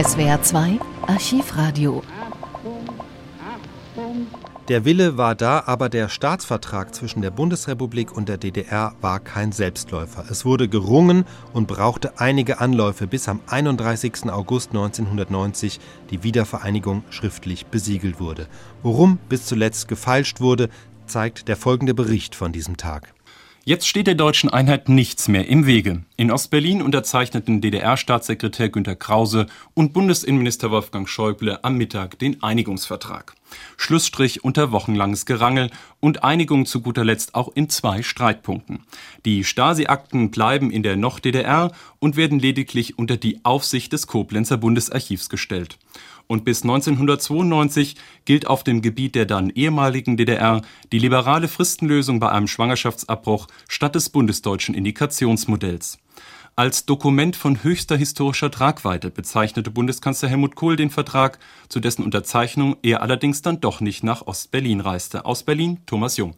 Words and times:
SWR 0.00 0.40
2 0.40 0.78
Archivradio. 1.08 2.04
Der 4.68 4.84
Wille 4.84 5.16
war 5.16 5.34
da, 5.34 5.64
aber 5.66 5.88
der 5.88 6.08
Staatsvertrag 6.08 6.94
zwischen 6.94 7.20
der 7.20 7.32
Bundesrepublik 7.32 8.16
und 8.16 8.28
der 8.28 8.36
DDR 8.36 8.94
war 9.00 9.18
kein 9.18 9.50
Selbstläufer. 9.50 10.24
Es 10.30 10.44
wurde 10.44 10.68
gerungen 10.68 11.24
und 11.52 11.66
brauchte 11.66 12.20
einige 12.20 12.60
Anläufe, 12.60 13.08
bis 13.08 13.28
am 13.28 13.40
31. 13.48 14.30
August 14.30 14.70
1990 14.70 15.80
die 16.10 16.22
Wiedervereinigung 16.22 17.02
schriftlich 17.10 17.66
besiegelt 17.66 18.20
wurde. 18.20 18.46
Worum 18.84 19.18
bis 19.28 19.46
zuletzt 19.46 19.88
gefeilscht 19.88 20.40
wurde, 20.40 20.68
zeigt 21.06 21.48
der 21.48 21.56
folgende 21.56 21.94
Bericht 21.94 22.36
von 22.36 22.52
diesem 22.52 22.76
Tag. 22.76 23.14
Jetzt 23.64 23.88
steht 23.88 24.06
der 24.06 24.14
deutschen 24.14 24.48
Einheit 24.48 24.88
nichts 24.88 25.26
mehr 25.26 25.48
im 25.48 25.66
Wege. 25.66 26.04
In 26.20 26.32
Ostberlin 26.32 26.82
unterzeichneten 26.82 27.60
DDR-Staatssekretär 27.60 28.70
Günter 28.70 28.96
Krause 28.96 29.46
und 29.74 29.92
Bundesinnenminister 29.92 30.72
Wolfgang 30.72 31.08
Schäuble 31.08 31.62
am 31.62 31.76
Mittag 31.76 32.18
den 32.18 32.42
Einigungsvertrag. 32.42 33.36
Schlussstrich 33.76 34.42
unter 34.42 34.72
wochenlanges 34.72 35.26
Gerangel 35.26 35.70
und 36.00 36.24
Einigung 36.24 36.66
zu 36.66 36.80
guter 36.80 37.04
Letzt 37.04 37.36
auch 37.36 37.52
in 37.54 37.68
zwei 37.68 38.02
Streitpunkten. 38.02 38.80
Die 39.24 39.44
Stasi-Akten 39.44 40.32
bleiben 40.32 40.72
in 40.72 40.82
der 40.82 40.96
noch-DDR 40.96 41.70
und 42.00 42.16
werden 42.16 42.40
lediglich 42.40 42.98
unter 42.98 43.16
die 43.16 43.38
Aufsicht 43.44 43.92
des 43.92 44.08
Koblenzer 44.08 44.56
Bundesarchivs 44.56 45.28
gestellt 45.28 45.78
und 46.28 46.44
bis 46.44 46.62
1992 46.62 47.96
gilt 48.24 48.46
auf 48.46 48.62
dem 48.62 48.82
Gebiet 48.82 49.14
der 49.14 49.26
dann 49.26 49.50
ehemaligen 49.50 50.16
DDR 50.16 50.62
die 50.92 50.98
liberale 50.98 51.48
Fristenlösung 51.48 52.20
bei 52.20 52.28
einem 52.30 52.46
Schwangerschaftsabbruch 52.46 53.48
statt 53.66 53.94
des 53.94 54.10
bundesdeutschen 54.10 54.74
Indikationsmodells. 54.74 55.98
Als 56.58 56.86
Dokument 56.86 57.36
von 57.36 57.62
höchster 57.62 57.96
historischer 57.96 58.50
Tragweite 58.50 59.12
bezeichnete 59.12 59.70
Bundeskanzler 59.70 60.28
Helmut 60.28 60.56
Kohl 60.56 60.74
den 60.74 60.90
Vertrag, 60.90 61.38
zu 61.68 61.78
dessen 61.78 62.02
Unterzeichnung 62.02 62.76
er 62.82 63.00
allerdings 63.00 63.42
dann 63.42 63.60
doch 63.60 63.80
nicht 63.80 64.02
nach 64.02 64.26
Ostberlin 64.26 64.80
reiste. 64.80 65.24
Aus 65.24 65.44
Berlin 65.44 65.78
Thomas 65.86 66.16
Jung. 66.16 66.34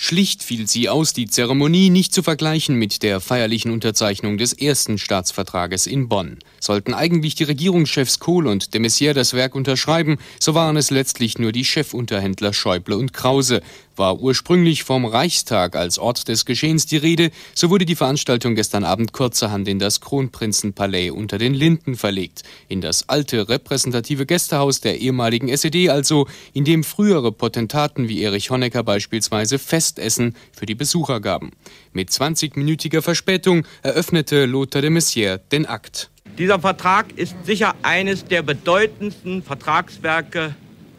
Schlicht 0.00 0.44
fiel 0.44 0.68
sie 0.68 0.88
aus, 0.88 1.12
die 1.12 1.26
Zeremonie 1.26 1.90
nicht 1.90 2.14
zu 2.14 2.22
vergleichen 2.22 2.76
mit 2.76 3.02
der 3.02 3.18
feierlichen 3.18 3.72
Unterzeichnung 3.72 4.38
des 4.38 4.52
ersten 4.52 4.96
Staatsvertrages 4.96 5.88
in 5.88 6.08
Bonn. 6.08 6.38
Sollten 6.60 6.94
eigentlich 6.94 7.34
die 7.34 7.42
Regierungschefs 7.42 8.20
Kohl 8.20 8.46
und 8.46 8.74
de 8.74 8.80
Maizière 8.80 9.12
das 9.12 9.34
Werk 9.34 9.56
unterschreiben, 9.56 10.18
so 10.38 10.54
waren 10.54 10.76
es 10.76 10.90
letztlich 10.90 11.38
nur 11.38 11.50
die 11.50 11.64
Chefunterhändler 11.64 12.52
Schäuble 12.52 12.96
und 12.96 13.12
Krause, 13.12 13.60
war 13.98 14.20
ursprünglich 14.20 14.84
vom 14.84 15.04
Reichstag 15.04 15.76
als 15.76 15.98
Ort 15.98 16.28
des 16.28 16.44
Geschehens 16.44 16.86
die 16.86 16.96
Rede, 16.96 17.30
so 17.54 17.70
wurde 17.70 17.84
die 17.84 17.96
Veranstaltung 17.96 18.54
gestern 18.54 18.84
Abend 18.84 19.12
kurzerhand 19.12 19.68
in 19.68 19.78
das 19.78 20.00
Kronprinzenpalais 20.00 21.10
unter 21.10 21.38
den 21.38 21.54
Linden 21.54 21.96
verlegt, 21.96 22.42
in 22.68 22.80
das 22.80 23.08
alte 23.08 23.48
repräsentative 23.48 24.26
Gästehaus 24.26 24.80
der 24.80 25.00
ehemaligen 25.00 25.48
SED 25.48 25.90
also, 25.90 26.26
in 26.52 26.64
dem 26.64 26.84
frühere 26.84 27.32
Potentaten 27.32 28.08
wie 28.08 28.22
Erich 28.22 28.50
Honecker 28.50 28.82
beispielsweise 28.82 29.58
Festessen 29.58 30.34
für 30.52 30.66
die 30.66 30.74
Besucher 30.74 31.20
gaben. 31.20 31.52
Mit 31.92 32.10
20-minütiger 32.10 33.02
Verspätung 33.02 33.64
eröffnete 33.82 34.46
Lothar 34.46 34.82
de 34.82 34.90
Maizière 34.90 35.40
den 35.50 35.66
Akt. 35.66 36.10
Dieser 36.38 36.60
Vertrag 36.60 37.12
ist 37.16 37.34
sicher 37.44 37.74
eines 37.82 38.24
der 38.24 38.42
bedeutendsten 38.42 39.42
Vertragswerke 39.42 40.54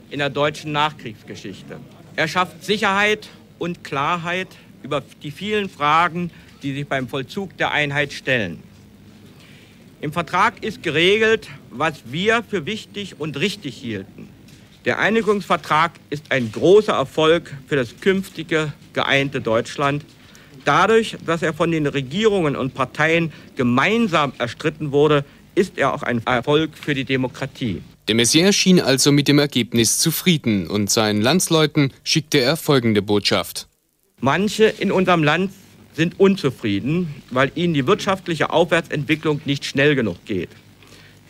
in 0.10 0.20
der 0.20 0.30
deutschen 0.30 0.72
Nachkriegsgeschichte. 0.72 1.80
Er 2.20 2.28
schafft 2.28 2.66
Sicherheit 2.66 3.30
und 3.60 3.86
Klarheit 3.86 4.50
über 4.84 5.02
die 5.24 5.32
vielen 5.32 5.70
Fragen, 5.70 6.32
die 6.62 6.74
sich 6.74 6.86
beim 6.86 7.08
Vollzug 7.08 7.56
der 7.56 7.72
Einheit 7.72 8.12
stellen. 8.12 8.62
Im 10.02 10.12
Vertrag 10.12 10.62
ist 10.62 10.84
geregelt, 10.84 11.48
was 11.70 12.12
wir 12.12 12.44
für 12.44 12.66
wichtig 12.66 13.22
und 13.22 13.40
richtig 13.40 13.78
hielten. 13.78 14.28
Der 14.84 15.00
Einigungsvertrag 15.00 15.94
ist 16.10 16.30
ein 16.30 16.52
großer 16.52 16.92
Erfolg 16.92 17.56
für 17.68 17.78
das 17.78 18.02
künftige 18.02 18.74
geeinte 18.92 19.40
Deutschland. 19.40 20.04
Dadurch, 20.66 21.16
dass 21.26 21.42
er 21.42 21.54
von 21.54 21.72
den 21.72 21.88
Regierungen 21.88 22.58
und 22.58 22.74
Parteien 22.74 23.32
gemeinsam 23.56 24.34
erstritten 24.40 24.92
wurde, 24.92 25.24
ist 25.56 25.78
er 25.78 25.94
auch 25.94 26.04
ein 26.04 26.22
Erfolg 26.26 26.78
für 26.78 26.94
die 26.94 27.06
Demokratie. 27.06 27.82
De 28.10 28.16
Maizière 28.16 28.54
schien 28.54 28.82
also 28.82 29.12
mit 29.12 29.28
dem 29.28 29.38
Ergebnis 29.38 30.00
zufrieden 30.00 30.66
und 30.66 30.90
seinen 30.90 31.22
Landsleuten 31.22 31.94
schickte 32.04 32.40
er 32.40 32.58
folgende 32.58 33.04
Botschaft. 33.04 33.68
Manche 34.20 34.64
in 34.64 34.92
unserem 34.92 35.24
Land 35.24 35.52
sind 35.94 36.20
unzufrieden, 36.20 37.14
weil 37.30 37.52
ihnen 37.54 37.76
die 37.76 37.86
wirtschaftliche 37.86 38.50
Aufwärtsentwicklung 38.50 39.42
nicht 39.46 39.64
schnell 39.64 39.94
genug 39.94 40.26
geht. 40.26 40.50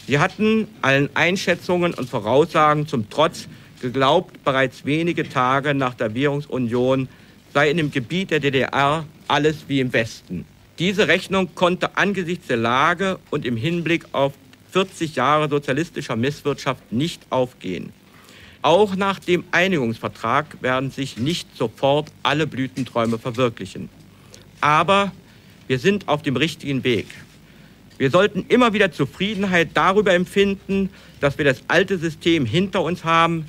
Sie 0.07 0.19
hatten 0.19 0.69
allen 0.81 1.09
Einschätzungen 1.15 1.93
und 1.93 2.09
Voraussagen 2.09 2.87
zum 2.87 3.09
Trotz 3.09 3.49
geglaubt, 3.81 4.41
bereits 4.45 4.85
wenige 4.85 5.27
Tage 5.27 5.73
nach 5.73 5.95
der 5.95 6.15
Währungsunion 6.15 7.09
sei 7.53 7.71
in 7.71 7.75
dem 7.75 7.91
Gebiet 7.91 8.31
der 8.31 8.39
DDR 8.39 9.03
alles 9.27 9.65
wie 9.67 9.81
im 9.81 9.91
Westen. 9.91 10.45
Diese 10.79 11.09
Rechnung 11.09 11.55
konnte 11.55 11.97
angesichts 11.97 12.47
der 12.47 12.55
Lage 12.55 13.19
und 13.31 13.43
im 13.43 13.57
Hinblick 13.57 14.05
auf 14.13 14.31
40 14.71 15.15
Jahre 15.15 15.49
sozialistischer 15.49 16.15
Misswirtschaft 16.15 16.91
nicht 16.91 17.21
aufgehen. 17.29 17.91
Auch 18.61 18.95
nach 18.95 19.19
dem 19.19 19.45
Einigungsvertrag 19.51 20.61
werden 20.61 20.91
sich 20.91 21.17
nicht 21.17 21.55
sofort 21.55 22.11
alle 22.23 22.45
Blütenträume 22.45 23.17
verwirklichen. 23.17 23.89
Aber 24.59 25.11
wir 25.67 25.79
sind 25.79 26.07
auf 26.07 26.21
dem 26.21 26.35
richtigen 26.35 26.83
Weg. 26.83 27.07
Wir 27.97 28.11
sollten 28.11 28.45
immer 28.49 28.73
wieder 28.73 28.91
Zufriedenheit 28.91 29.69
darüber 29.73 30.13
empfinden, 30.13 30.89
dass 31.19 31.37
wir 31.37 31.45
das 31.45 31.63
alte 31.67 31.97
System 31.97 32.45
hinter 32.45 32.81
uns 32.81 33.03
haben, 33.03 33.45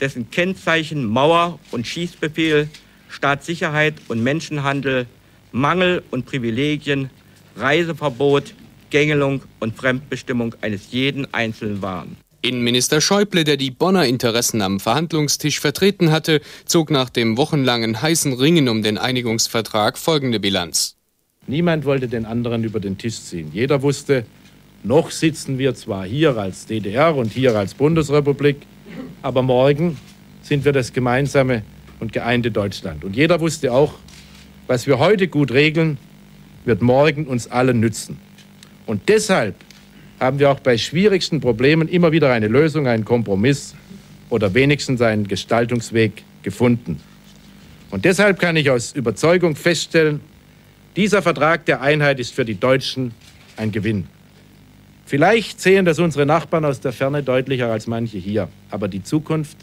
dessen 0.00 0.30
Kennzeichen 0.30 1.06
Mauer 1.06 1.58
und 1.70 1.86
Schießbefehl, 1.86 2.68
Staatssicherheit 3.08 3.94
und 4.08 4.22
Menschenhandel, 4.22 5.06
Mangel 5.52 6.02
und 6.10 6.26
Privilegien, 6.26 7.10
Reiseverbot, 7.56 8.54
Gängelung 8.90 9.42
und 9.60 9.76
Fremdbestimmung 9.76 10.54
eines 10.60 10.90
jeden 10.90 11.32
Einzelnen 11.32 11.82
waren. 11.82 12.16
Innenminister 12.42 13.00
Schäuble, 13.00 13.44
der 13.44 13.56
die 13.56 13.70
Bonner 13.70 14.06
Interessen 14.06 14.62
am 14.62 14.78
Verhandlungstisch 14.78 15.58
vertreten 15.58 16.12
hatte, 16.12 16.40
zog 16.64 16.90
nach 16.90 17.10
dem 17.10 17.36
wochenlangen 17.36 18.00
heißen 18.00 18.32
Ringen 18.32 18.68
um 18.68 18.82
den 18.82 18.98
Einigungsvertrag 18.98 19.98
folgende 19.98 20.38
Bilanz. 20.38 20.96
Niemand 21.48 21.84
wollte 21.84 22.08
den 22.08 22.24
anderen 22.24 22.64
über 22.64 22.80
den 22.80 22.98
Tisch 22.98 23.20
ziehen. 23.20 23.50
Jeder 23.52 23.82
wusste, 23.82 24.24
noch 24.84 25.10
sitzen 25.10 25.58
wir 25.58 25.74
zwar 25.74 26.04
hier 26.04 26.36
als 26.36 26.66
DDR 26.66 27.16
und 27.16 27.32
hier 27.32 27.56
als 27.56 27.74
Bundesrepublik, 27.74 28.58
aber 29.22 29.42
morgen 29.42 29.98
sind 30.42 30.64
wir 30.64 30.72
das 30.72 30.92
gemeinsame 30.92 31.62
und 31.98 32.12
geeinte 32.12 32.50
Deutschland. 32.50 33.04
Und 33.04 33.16
jeder 33.16 33.40
wusste 33.40 33.72
auch, 33.72 33.94
was 34.66 34.86
wir 34.86 34.98
heute 34.98 35.26
gut 35.28 35.50
regeln, 35.52 35.98
wird 36.64 36.82
morgen 36.82 37.26
uns 37.26 37.48
allen 37.48 37.80
nützen. 37.80 38.18
Und 38.86 39.08
deshalb 39.08 39.54
haben 40.18 40.38
wir 40.38 40.50
auch 40.50 40.60
bei 40.60 40.78
schwierigsten 40.78 41.40
Problemen 41.40 41.88
immer 41.88 42.12
wieder 42.12 42.32
eine 42.32 42.48
Lösung, 42.48 42.86
einen 42.86 43.04
Kompromiss 43.04 43.74
oder 44.30 44.54
wenigstens 44.54 45.02
einen 45.02 45.28
Gestaltungsweg 45.28 46.24
gefunden. 46.42 47.00
Und 47.90 48.04
deshalb 48.04 48.38
kann 48.38 48.56
ich 48.56 48.70
aus 48.70 48.92
Überzeugung 48.92 49.56
feststellen, 49.56 50.20
dieser 50.96 51.20
Vertrag 51.20 51.66
der 51.66 51.82
Einheit 51.82 52.18
ist 52.18 52.32
für 52.34 52.44
die 52.44 52.58
Deutschen 52.58 53.12
ein 53.56 53.70
Gewinn. 53.70 54.06
Vielleicht 55.04 55.60
sehen 55.60 55.84
das 55.84 55.98
unsere 55.98 56.26
Nachbarn 56.26 56.64
aus 56.64 56.80
der 56.80 56.92
Ferne 56.92 57.22
deutlicher 57.22 57.70
als 57.70 57.86
manche 57.86 58.18
hier, 58.18 58.48
aber 58.70 58.88
die 58.88 59.02
Zukunft 59.02 59.56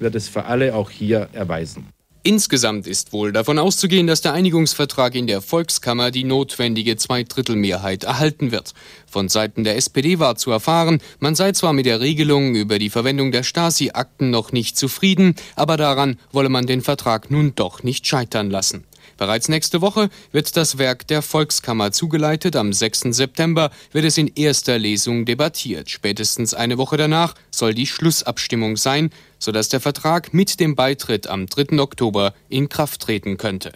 wird 0.00 0.14
es 0.14 0.28
für 0.28 0.44
alle 0.44 0.74
auch 0.74 0.90
hier 0.90 1.28
erweisen. 1.32 1.86
Insgesamt 2.26 2.88
ist 2.88 3.12
wohl 3.12 3.30
davon 3.30 3.56
auszugehen, 3.56 4.08
dass 4.08 4.20
der 4.20 4.32
Einigungsvertrag 4.32 5.14
in 5.14 5.28
der 5.28 5.40
Volkskammer 5.40 6.10
die 6.10 6.24
notwendige 6.24 6.96
Zweidrittelmehrheit 6.96 8.02
erhalten 8.02 8.50
wird. 8.50 8.74
Von 9.08 9.28
Seiten 9.28 9.62
der 9.62 9.76
SPD 9.76 10.18
war 10.18 10.34
zu 10.34 10.50
erfahren, 10.50 11.00
man 11.20 11.36
sei 11.36 11.52
zwar 11.52 11.72
mit 11.72 11.86
der 11.86 12.00
Regelung 12.00 12.56
über 12.56 12.80
die 12.80 12.90
Verwendung 12.90 13.30
der 13.30 13.44
Stasi-Akten 13.44 14.30
noch 14.30 14.50
nicht 14.50 14.76
zufrieden, 14.76 15.36
aber 15.54 15.76
daran 15.76 16.18
wolle 16.32 16.48
man 16.48 16.66
den 16.66 16.82
Vertrag 16.82 17.30
nun 17.30 17.52
doch 17.54 17.84
nicht 17.84 18.08
scheitern 18.08 18.50
lassen. 18.50 18.82
Bereits 19.16 19.48
nächste 19.48 19.80
Woche 19.80 20.08
wird 20.32 20.56
das 20.56 20.78
Werk 20.78 21.06
der 21.06 21.22
Volkskammer 21.22 21.92
zugeleitet. 21.92 22.56
Am 22.56 22.72
6. 22.72 23.00
September 23.10 23.70
wird 23.92 24.04
es 24.04 24.18
in 24.18 24.28
erster 24.34 24.78
Lesung 24.78 25.24
debattiert. 25.24 25.90
Spätestens 25.90 26.54
eine 26.54 26.78
Woche 26.78 26.96
danach 26.96 27.34
soll 27.50 27.74
die 27.74 27.86
Schlussabstimmung 27.86 28.76
sein, 28.76 29.10
sodass 29.38 29.68
der 29.68 29.80
Vertrag 29.80 30.34
mit 30.34 30.60
dem 30.60 30.74
Beitritt 30.74 31.26
am 31.26 31.46
3. 31.46 31.78
Oktober 31.80 32.34
in 32.48 32.68
Kraft 32.68 33.02
treten 33.02 33.36
könnte. 33.36 33.72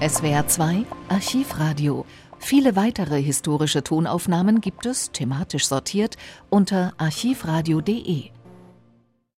SWR 0.00 0.46
2 0.46 0.84
Archivradio. 1.08 2.04
Viele 2.38 2.76
weitere 2.76 3.22
historische 3.22 3.82
Tonaufnahmen 3.82 4.60
gibt 4.60 4.84
es, 4.84 5.10
thematisch 5.12 5.66
sortiert, 5.66 6.16
unter 6.50 6.92
archivradio.de. 6.98 8.33